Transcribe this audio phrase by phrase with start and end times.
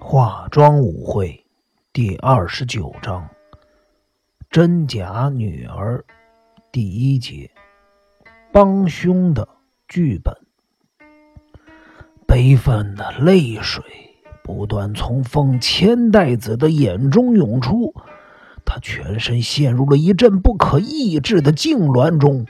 [0.00, 1.44] 化妆舞会
[1.92, 3.28] 第二十九章：
[4.48, 6.04] 真假女儿
[6.70, 7.50] 第一节：
[8.52, 9.46] 帮凶的
[9.88, 10.32] 剧本。
[12.26, 13.82] 悲愤的泪水
[14.44, 17.92] 不断从奉千代子的眼中涌出，
[18.64, 22.46] 他全身陷入了一阵不可抑制的痉挛中。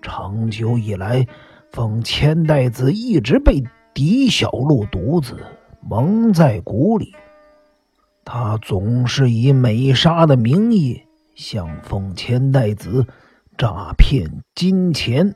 [0.00, 1.26] 长久以来，
[1.72, 3.62] 奉千代子一直被
[3.92, 5.36] 狄小璐独子。
[5.88, 7.14] 蒙在鼓里，
[8.24, 11.00] 他总是以美莎的名义
[11.36, 13.06] 向奉千代子
[13.56, 15.32] 诈骗金钱。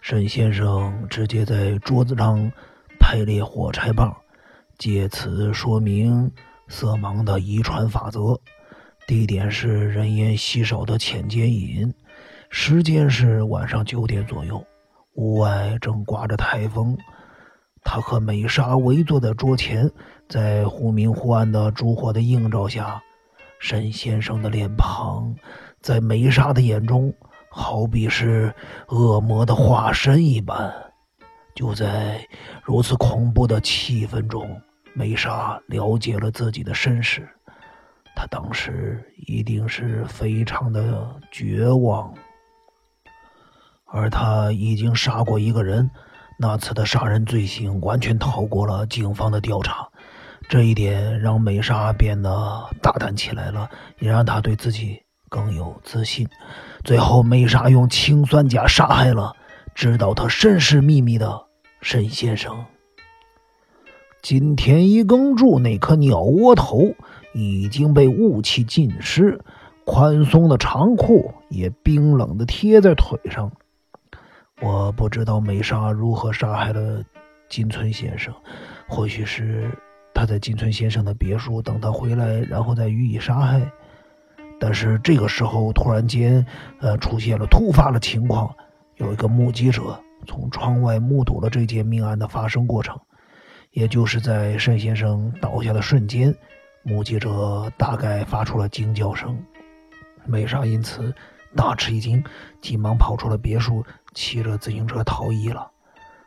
[0.00, 2.50] 沈先生直接在桌子上
[2.98, 4.16] 排列火柴棒，
[4.78, 6.32] 借此说明
[6.68, 8.40] 色盲的遗传法则。
[9.06, 11.92] 地点是人烟稀少的浅间隐，
[12.48, 14.64] 时间是晚上九点左右，
[15.16, 16.96] 屋外正刮着台风。
[17.84, 19.88] 他和美莎围坐在桌前，
[20.28, 23.00] 在忽明忽暗的烛火的映照下，
[23.60, 25.32] 沈先生的脸庞
[25.80, 27.14] 在美莎的眼中
[27.50, 28.52] 好比是
[28.88, 30.74] 恶魔的化身一般。
[31.54, 32.26] 就在
[32.64, 34.60] 如此恐怖的气氛中，
[34.92, 37.28] 美莎了解了自己的身世，
[38.16, 42.12] 她当时一定是非常的绝望，
[43.84, 45.88] 而他已经杀过一个人。
[46.46, 49.88] 那次的杀人罪行完全逃过了警方的调查，
[50.46, 52.30] 这一点让美莎变得
[52.82, 53.66] 大胆起来了，
[53.98, 56.28] 也让她对自己更有自信。
[56.84, 59.34] 最后，美莎用氰酸钾杀害了
[59.74, 61.46] 知道她身世秘密的
[61.80, 62.66] 沈先生。
[64.20, 66.94] 金田一耕助那颗鸟窝头
[67.32, 69.40] 已经被雾气浸湿，
[69.86, 73.50] 宽松的长裤也冰冷的贴在腿上。
[74.60, 77.02] 我不知道美莎如何杀害了
[77.48, 78.32] 金村先生，
[78.88, 79.70] 或许是
[80.14, 83.60] 他在金村先生的别墅等他回来，然后再予以杀害。
[84.60, 86.44] 但是这个时候突然间，
[86.80, 88.54] 呃，出现了突发的情况，
[88.96, 92.98] 有一个目击者从窗外目睹了这件命案的发生过程，
[93.72, 96.34] 也就是在单先生倒下的瞬间，
[96.84, 99.36] 目击者大概发出了惊叫声，
[100.24, 101.12] 美莎因此。
[101.56, 102.22] 大吃一惊，
[102.60, 103.84] 急忙跑出了别墅，
[104.14, 105.70] 骑着自行车逃逸了。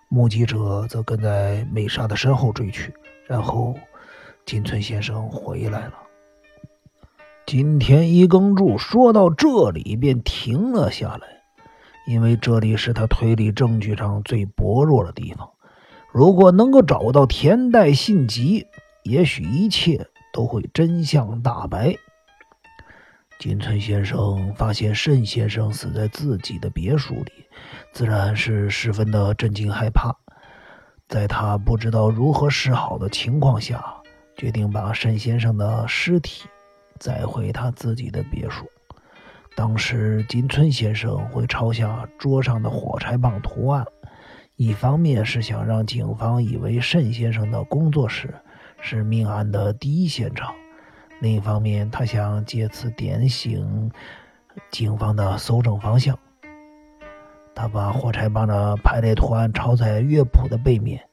[0.10, 2.94] 目击者则跟在美莎的身后追去。
[3.28, 3.76] 然后，
[4.46, 5.94] 金村先生回来了。
[7.46, 11.28] 金田一耕助说到这里便停了下来，
[12.08, 15.50] 因为这里是他推理证据上最薄弱的地方。
[16.14, 18.66] 如果能够找到田代信集，
[19.04, 21.96] 也许一切都会真相大白。
[23.40, 27.32] 金村先生发现慎先生死在自己的别墅里，
[27.92, 30.16] 自然是十分的震惊害怕。
[31.08, 33.96] 在他不知道如何是好的情况下，
[34.36, 36.46] 决定把慎先生的尸体
[37.00, 38.66] 载回他自己的别墅。
[39.56, 43.86] 当时金村先生会抄下桌上的火柴棒图案，
[44.56, 48.34] 一方面是想让警方以为慎先生的工作室
[48.82, 50.56] 是命案的第一现场。
[51.20, 53.92] 另一方面，他想借此点醒
[54.70, 56.18] 警方的搜证方向。
[57.56, 61.04] 他把火柴棒的排列图案抄在乐谱的背面，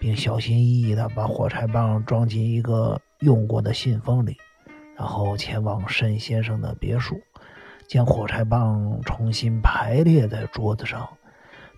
[0.00, 4.36] 并小心翼翼地把火柴棒装进一个用过的信封里，
[4.96, 7.20] 然后前往沈先生的别墅，
[7.86, 11.08] 将火柴棒重新排列在桌子上。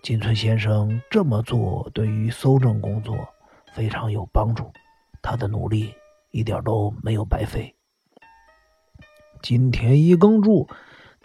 [0.01, 3.15] 金村先生这么做对于搜证工作
[3.73, 4.71] 非常有帮助，
[5.21, 5.93] 他的努力
[6.31, 7.74] 一点都没有白费。
[9.41, 10.67] 金田一耕助，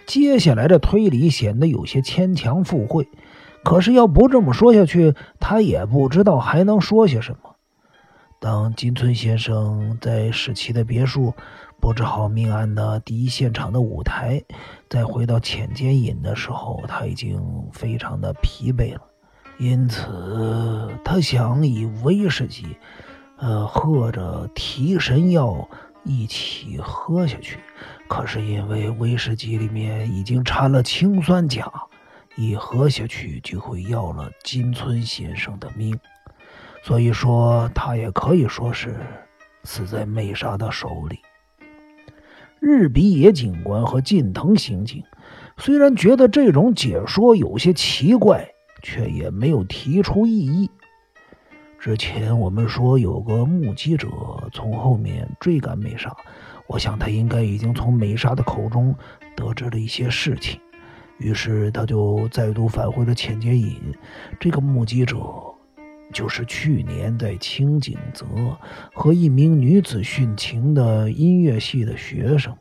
[0.06, 3.08] 接下来的推理显得有些牵强附会。
[3.62, 7.56] 可是要不这么说下去，他也不知道还能说些什么。
[8.40, 11.34] 当金村先生在史奇的别墅
[11.78, 14.42] 布置好命案的第一现场的舞台，
[14.88, 19.02] 再回到浅间隐的时候，他已经非常的疲惫了。
[19.58, 22.64] 因此，他想以威士忌，
[23.36, 25.68] 呃，喝着提神药
[26.02, 27.58] 一起喝下去。
[28.10, 31.70] 可是因为威士忌里面已经掺了氰酸钾，
[32.36, 35.96] 一喝下去就会要了金村先生的命，
[36.82, 38.96] 所以说他也可以说是
[39.62, 41.20] 死在美莎的手里。
[42.58, 45.04] 日比野警官和近藤刑警
[45.56, 48.44] 虽然觉得这种解说有些奇怪，
[48.82, 50.68] 却也没有提出异议。
[51.78, 54.08] 之前我们说有个目击者
[54.52, 56.14] 从后面追赶美莎。
[56.70, 58.94] 我想他应该已经从美莎的口中
[59.34, 60.60] 得知了一些事情，
[61.18, 63.92] 于是他就再度返回了浅间隐。
[64.38, 65.16] 这个目击者
[66.12, 68.24] 就是去年在清景泽
[68.94, 72.56] 和一名女子殉情的音乐系的学生。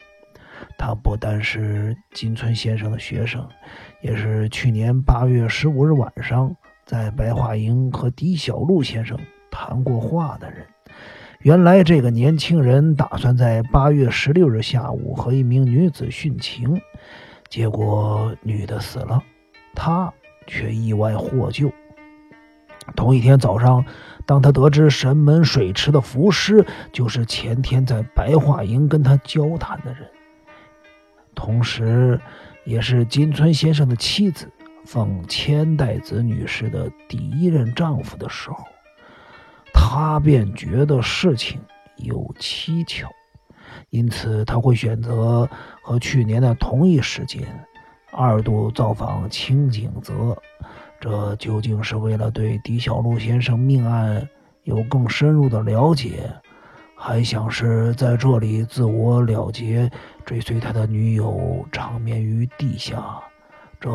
[0.75, 3.47] 他不但是金村先生的学生，
[4.01, 6.51] 也是去年八月十五日晚上
[6.83, 9.15] 在白桦营和狄小璐先生
[9.51, 10.65] 谈过话的人。
[11.43, 16.81] 原来这个年轻人打算在八月十六日下午和一名女子殉情，
[17.47, 19.23] 结果女的死了，
[19.73, 20.13] 他
[20.47, 21.71] 却意外获救。
[22.93, 23.85] 同一天早上，
[24.25, 30.09] 当他得知神门水池的浮尸就是前天在白桦营跟他交谈的人。
[31.33, 32.19] 同时，
[32.65, 34.51] 也是金村先生的妻子
[34.83, 38.57] 凤千代子女士的第一任丈夫的时候，
[39.81, 41.57] 他便觉得事情
[41.95, 43.07] 有蹊跷，
[43.89, 45.49] 因此他会选择
[45.81, 47.41] 和去年的同一时间
[48.11, 50.37] 二度造访清景泽。
[50.99, 54.27] 这究竟是为了对狄小璐先生命案
[54.63, 56.29] 有更深入的了解？
[56.95, 59.89] 还想是在这里自我了结，
[60.25, 63.01] 追随他的女友长眠于地下，
[63.79, 63.89] 这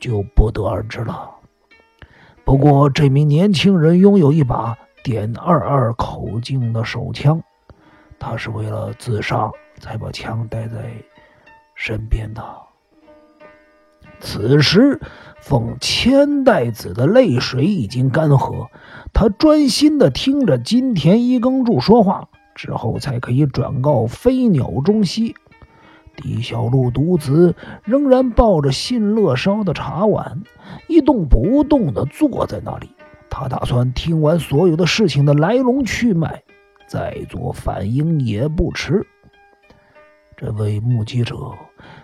[0.00, 1.30] 就不得而知了。
[2.42, 7.40] 不过，这名年轻人拥有一把点二二口径的手枪，
[8.18, 10.90] 他是为了自杀才把枪带在
[11.74, 12.42] 身边的。
[14.18, 14.98] 此时，
[15.42, 18.68] 奉千代子的泪水已经干涸。
[19.12, 25.34] 他专心地听着金田一耕助说话，之后才可以转告飞鸟中西。
[26.16, 30.44] 狄小璐独自仍然抱着信乐烧的茶碗，
[30.88, 32.93] 一动不动地坐在那里。
[33.44, 36.42] 他打算听完所有的事情的来龙去脉，
[36.88, 39.06] 再做反应也不迟。
[40.34, 41.36] 这位目击者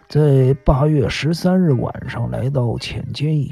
[0.07, 3.51] 在八月十三日晚上来到浅间营。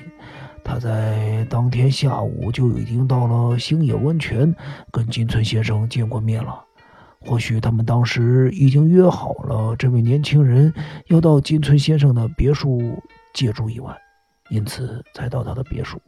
[0.63, 4.55] 他在当天下午就已经到了星野温泉，
[4.93, 6.63] 跟金村先生见过面了。
[7.21, 10.71] 或许他们当时已经约好了，这位年轻人
[11.07, 13.03] 要到金村先生的别墅
[13.33, 13.97] 借住一晚，
[14.51, 15.99] 因此才到他的别墅。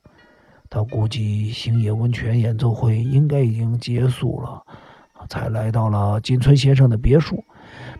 [0.70, 4.62] 他估计星野温泉演奏会应该已经结束了，
[5.28, 7.42] 才来到了金村先生的别墅。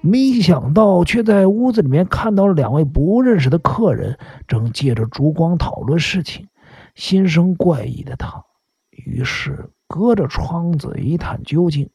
[0.00, 6.46] 没想到却在屋子里面看到了两位不认识的客人，正借着烛光讨论事情。
[6.94, 8.44] 心生怪异的他，
[8.90, 11.90] 于是隔着窗子一探究竟，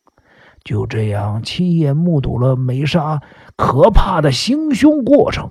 [0.64, 3.22] 就这样亲眼目睹了美莎
[3.56, 5.50] 可怕的行凶过程。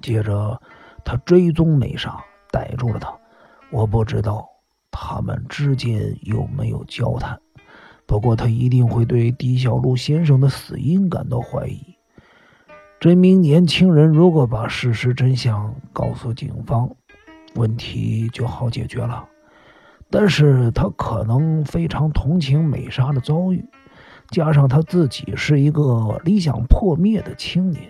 [0.00, 0.60] 接着，
[1.04, 2.16] 他追踪美莎，
[2.52, 3.12] 逮住了她。
[3.74, 4.48] 我不知道
[4.92, 7.40] 他们之间有没有交谈，
[8.06, 11.82] 不过他一定会对狄小璐先生的死因感到怀疑。
[13.00, 16.88] 这名年轻人如果把事实真相告诉警方，
[17.56, 19.26] 问题就好解决了，
[20.08, 23.68] 但是他可能非常同情美莎的遭遇，
[24.30, 27.82] 加上他自己是一个理想破灭的青年，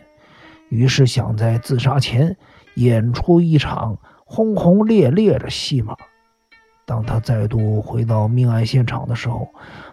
[0.71, 2.35] 于是想在自杀前
[2.77, 3.99] 演出一场
[4.35, 5.97] 轰轰烈烈的戏码。
[6.85, 9.49] 当他再度回到命案现场的时候，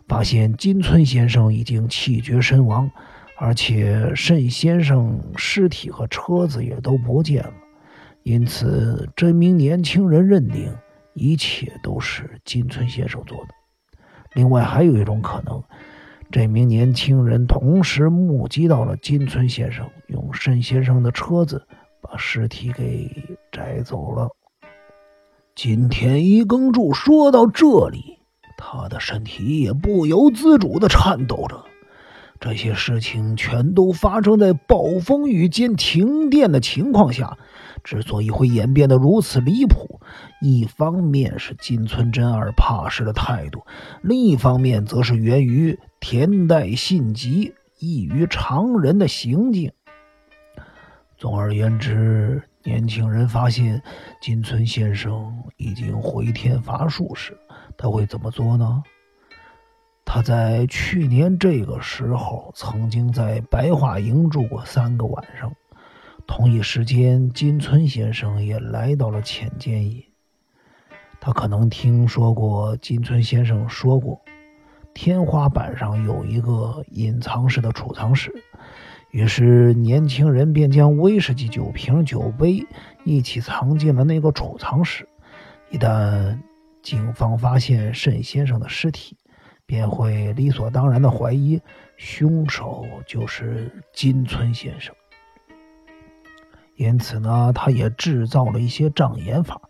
[0.08, 2.90] 发现金村先生已经气绝身亡，
[3.38, 7.54] 而且慎先生尸体和车子也都不见了。
[8.24, 10.76] 因此，这名年轻人认定
[11.14, 13.54] 一切都是金村先生做的。
[14.34, 15.64] 另外，还有一种可能，
[16.32, 21.66] 这名年轻人同时目击到了金村先生用慎先生的车子
[22.02, 23.10] 把尸体给
[23.52, 24.30] 摘走了。
[25.56, 28.20] 金田一耕助说到这里，
[28.58, 31.66] 他的身体也不由自主地颤抖着。
[32.40, 37.38] 这些事情全都发生在暴风雨兼停电的情况下。
[37.84, 40.00] 之所以会演变得如此离谱，
[40.40, 43.64] 一方面是金村真二怕事的态度，
[44.04, 49.72] 另一方面则是源于田代信吉异于常人的行径。
[51.18, 53.82] 总而言之，年轻人发现
[54.22, 57.38] 金村先生已经回天乏术时，
[57.78, 58.84] 他会怎么做呢？
[60.06, 65.52] 他在去年这个时候曾经在白桦营住过三个晚上。
[66.28, 70.04] 同一时间，金村先生也来到了浅间野。
[71.20, 74.22] 他可能听说过金村先生说过，
[74.94, 78.32] 天花板上有一个隐藏式的储藏室。
[79.12, 82.66] 于是，年轻人便将威士忌酒瓶、酒杯
[83.04, 85.06] 一起藏进了那个储藏室。
[85.70, 86.38] 一旦
[86.82, 89.18] 警方发现慎先生的尸体，
[89.66, 91.62] 便会理所当然地怀疑
[91.98, 94.96] 凶手就是金村先生。
[96.78, 99.62] 因此呢，他也制造了一些障眼法，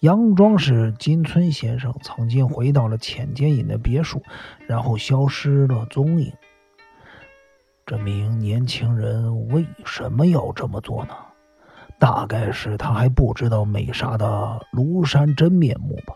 [0.00, 4.20] 佯装是金村先生曾经回到了浅间隐的别墅，
[4.66, 6.32] 然后消失了踪影。
[7.84, 11.14] 这名年轻人为什么要这么做呢？
[11.98, 16.14] 大概是他还不知道美莎的庐山真面目吧。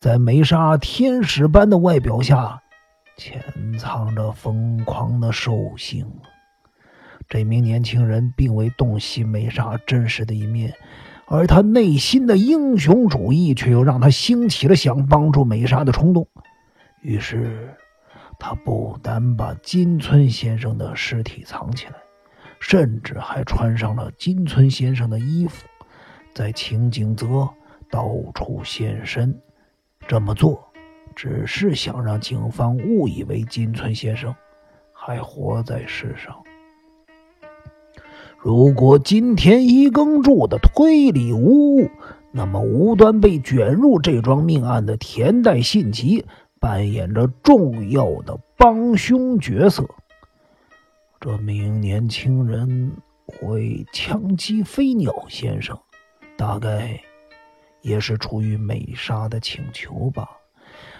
[0.00, 2.60] 在美莎天使般的外表下，
[3.16, 3.42] 潜
[3.78, 6.06] 藏着疯狂的兽性。
[7.28, 10.72] 这名年轻人并未洞悉美莎真实的一面。
[11.28, 16.28] 而他内心的英雄主义，却又让他兴起了想帮助美莎的冲动。
[17.00, 17.74] 于是，
[18.38, 21.94] 他不但把金村先生的尸体藏起来，
[22.60, 25.66] 甚至还穿上了金村先生的衣服，
[26.34, 27.48] 在清景泽
[27.90, 29.36] 到处现身。
[30.06, 30.62] 这么做，
[31.14, 34.34] 只是想让警方误以为金村先生
[34.92, 36.36] 还活在世上。
[38.38, 41.90] 如果金田一耕助的推理无误，
[42.30, 46.24] 那么无端被卷入这桩命案的田代信吉
[46.66, 49.88] 扮演着重要的帮凶角色。
[51.20, 52.90] 这名年轻人
[53.24, 55.78] 会枪击飞鸟先生，
[56.36, 57.00] 大概
[57.82, 60.28] 也是出于美莎的请求吧。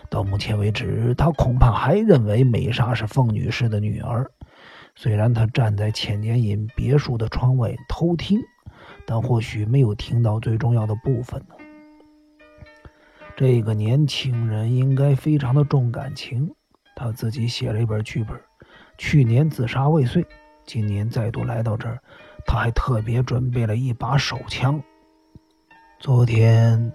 [0.08, 4.30] 到目前为止，他恐怕还认为美莎是凤女士的女儿。
[4.94, 8.38] 虽然他站在千年隐别墅的窗外偷听，
[9.04, 11.55] 但或许没有听到最重要的部分呢。
[13.36, 16.50] 这个年轻人应该非常的重感情，
[16.94, 18.34] 他自己写了一本剧本，
[18.96, 20.26] 去年自杀未遂，
[20.64, 21.98] 今年再度来到这儿，
[22.46, 24.82] 他还特别准备了一把手枪。
[26.00, 26.90] 昨天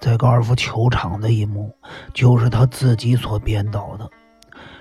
[0.00, 1.70] 在高尔夫球场的一幕，
[2.14, 4.08] 就是他自己所编导的。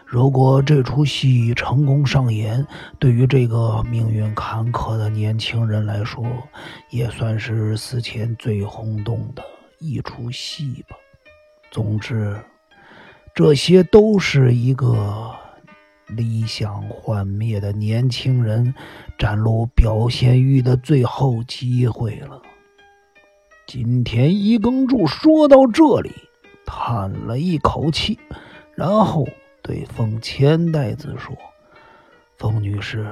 [0.06, 2.65] 如果这出戏成功上演，
[3.00, 6.25] 对于这个命运坎坷的年轻人来说，
[6.89, 9.44] 也算是死前最轰动的
[9.81, 10.95] 一出戏吧。
[11.71, 12.39] 总之，
[13.33, 15.35] 这些都是一个
[16.07, 18.73] 理想幻灭的年轻人
[19.17, 22.41] 展露表现欲的最后机会了。
[23.67, 26.11] 金田一耕助说到这里，
[26.65, 28.17] 叹了一口气，
[28.75, 29.27] 然后。
[29.63, 31.38] 对凤千代子说
[32.39, 33.07] ：“凤女士，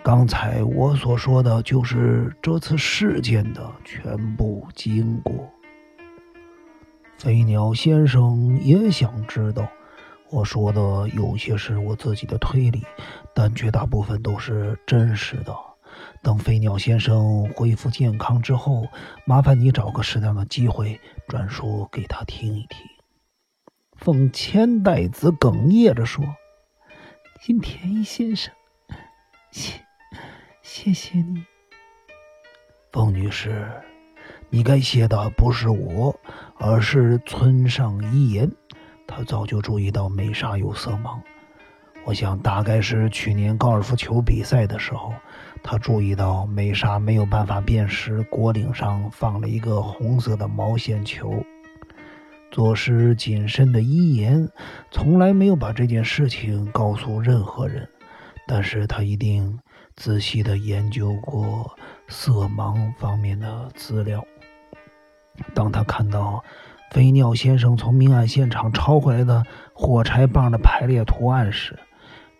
[0.00, 5.52] 刚才我所说的就是这次事件的全部经过。
[7.18, 9.66] 飞鸟先生也想知道，
[10.30, 12.84] 我说的有些是我自己的推理，
[13.34, 15.56] 但绝大部分都是真实的。
[16.22, 18.86] 等飞鸟先生恢复健康之后，
[19.24, 22.78] 麻烦你找个适当的机会转述给他听一听。”
[23.96, 26.22] 凤千代子哽咽着说
[27.40, 28.52] ：“金田一先生，
[29.50, 29.80] 谢
[30.60, 31.42] 谢谢你。
[32.92, 33.72] 凤女士，
[34.48, 36.18] 你该写的不是我，
[36.56, 38.50] 而是村上一言。
[39.06, 41.20] 他早就注意到美莎有色盲，
[42.04, 45.12] 我想大概是去年高尔夫球比赛的时候，
[45.62, 51.32] 他注意到美莎没有办法辨识果岭上放了一个红色的毛线球。”
[52.50, 54.48] 做事谨慎的伊言
[54.90, 57.86] 从来没有把这件事情告诉任何人，
[58.46, 59.58] 但是他一定
[59.94, 61.76] 仔细的研究过
[62.08, 64.24] 色盲方面的资料。
[65.54, 66.42] 当他看到
[66.90, 71.78] 飞鸟先生从命案现场抄回来的火柴棒的排列图案时，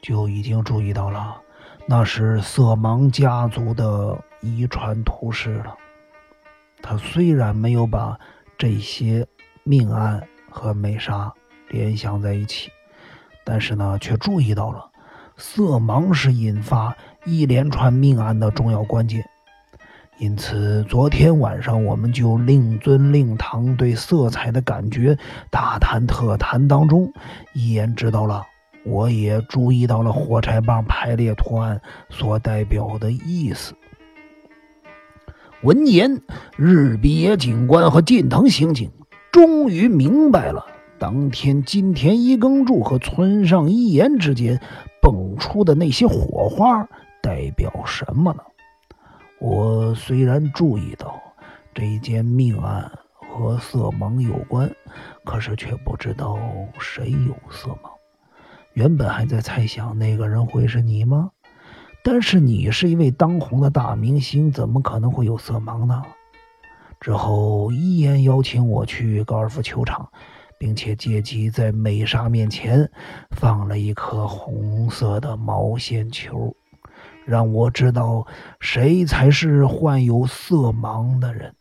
[0.02, 1.36] 就已经注意到了
[1.86, 5.74] 那是色盲家族的遗传图示了。
[6.82, 8.18] 他虽然没有把
[8.58, 9.26] 这些。
[9.68, 11.34] 命案和美莎
[11.70, 12.70] 联想在一起，
[13.44, 14.88] 但是呢，却注意到了
[15.36, 19.28] 色盲是引发一连串命案的重要关键。
[20.18, 25.18] 因此，昨天晚上我们就令尊令堂对色彩的感觉
[25.50, 27.12] 大谈特谈当中，
[27.52, 28.42] 一言知道了，
[28.86, 33.74] 我也注意到了火柴棒排列图案所代表的意思。
[35.62, 36.22] 闻言，
[36.56, 38.90] 日比野警官和近藤刑警。
[39.30, 40.64] 终于明白了，
[40.98, 44.58] 当天金田一耕助和村上一言之间
[45.02, 46.88] 蹦出的那些火花
[47.20, 48.40] 代表什么呢？
[49.38, 51.20] 我虽然注意到
[51.74, 54.70] 这件命案和色盲有关，
[55.24, 56.38] 可是却不知道
[56.78, 57.90] 谁有色盲。
[58.72, 61.30] 原本还在猜想那个人会是你吗？
[62.02, 66.02] 但是你是一位当红的大明星，怎么可能会有色盲呢？
[66.98, 70.08] 之后，一言邀请我去高尔夫球场，
[70.58, 72.90] 并且借机在美莎面前
[73.32, 76.56] 放了一颗红色的毛线球，
[77.26, 78.24] 让我知道
[78.60, 81.54] 谁才是患有色盲的人。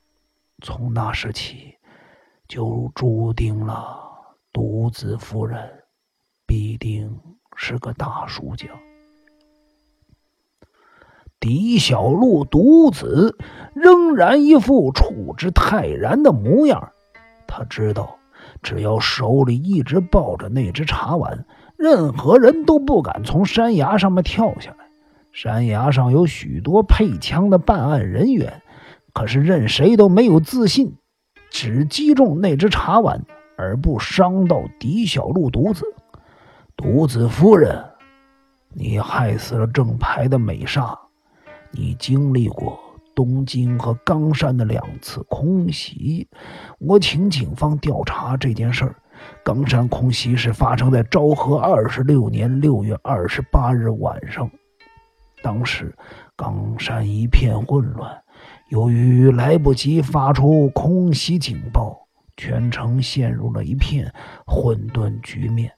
[0.62, 1.76] 从那时起，
[2.48, 4.00] 就注定了
[4.54, 5.60] 独子夫人
[6.46, 7.20] 必定
[7.56, 8.68] 是个大输家。
[11.40, 13.38] 狄小璐独子
[13.76, 16.92] 仍然一副处之泰然的模样，
[17.48, 18.18] 他知道，
[18.64, 21.46] 只要手里一直抱着那只茶碗，
[21.78, 24.85] 任何人都不敢从山崖上面跳下来。
[25.36, 28.62] 山崖上有许多配枪的办案人员，
[29.12, 30.96] 可是任谁都没有自信，
[31.50, 33.22] 只击中那只茶碗，
[33.58, 35.84] 而不伤到狄小璐独子。
[36.78, 37.84] 独子夫人，
[38.70, 40.98] 你害死了正牌的美莎。
[41.70, 42.80] 你经历过
[43.14, 46.30] 东京和冈山的两次空袭，
[46.80, 48.96] 我请警方调查这件事儿。
[49.44, 54.50] 冈山空袭是发生在昭和二十六年六月二十八日晚上，
[55.46, 55.96] 当时
[56.36, 58.20] 冈山一片混乱，
[58.70, 61.96] 由于来不及发出空袭警报，
[62.36, 64.12] 全城陷入了一片
[64.48, 65.72] 混沌局面。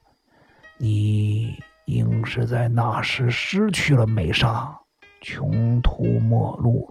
[0.77, 4.73] 你应是在那时失去了美沙。
[5.19, 6.89] 穷途末路，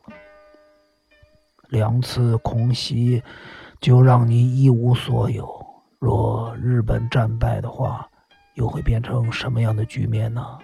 [1.70, 3.22] 两次空袭
[3.80, 5.48] 就让你一无所有。
[5.98, 8.06] 若日本战败的话，
[8.52, 10.58] 又会变成什么样的局面呢？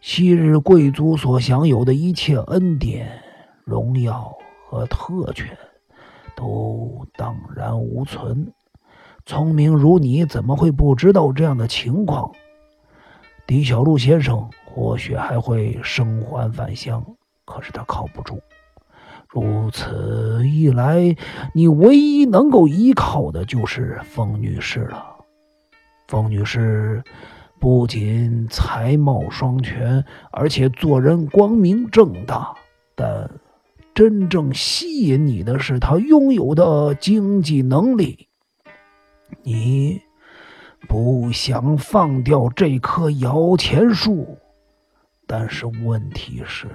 [0.00, 3.22] 昔日贵族所享有的一切恩典、
[3.64, 4.34] 荣耀
[4.66, 5.56] 和特权，
[6.34, 8.52] 都荡然无存。
[9.26, 12.32] 聪明如你，怎么会不知道这样的情况？
[13.46, 14.48] 狄小璐先生。
[14.72, 17.04] 或许还会生还返乡，
[17.44, 18.40] 可是他靠不住。
[19.28, 21.16] 如此一来，
[21.52, 25.04] 你唯一能够依靠的就是风女士了。
[26.06, 27.02] 风女士
[27.60, 30.02] 不仅才貌双全，
[30.32, 32.54] 而且做人光明正大，
[32.94, 33.30] 但
[33.94, 38.28] 真正吸引你的是他拥有的经济能力。
[39.42, 40.00] 你
[40.88, 44.38] 不想放掉这棵摇钱树？
[45.26, 46.66] 但是问题是，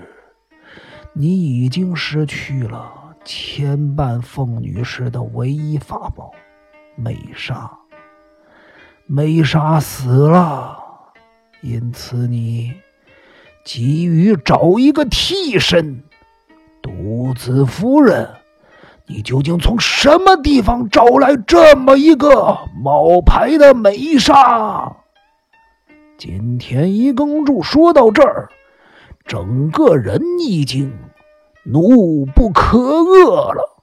[1.14, 6.32] 你已经失去了牵绊凤女士的唯一法宝——
[6.96, 7.76] 美莎。
[9.08, 10.80] 梅莎死了，
[11.62, 12.74] 因此你
[13.64, 16.04] 急于找一个替身。
[16.82, 18.28] 独子夫人，
[19.06, 24.92] 你究竟从什么地方找来这么一个冒牌的美莎？
[26.18, 28.50] 金田一耕助说到这儿，
[29.24, 30.92] 整个人已经
[31.64, 33.75] 怒不可遏了。